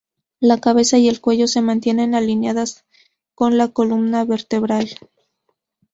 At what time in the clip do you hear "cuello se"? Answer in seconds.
1.21-1.61